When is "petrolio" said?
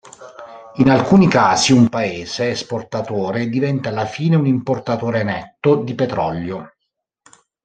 5.93-6.71